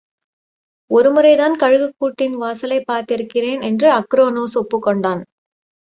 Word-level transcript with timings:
ஒருமுறைதான் 0.91 1.55
கழுகுக்கூட்டின் 1.59 2.33
வாசலைப் 2.33 2.91
பார்த்திருக்கிறேன் 2.91 3.61
என்று 3.61 3.91
அக்ரோனோஸ் 3.91 4.55
ஒப்புக்கொண்டான். 4.55 5.21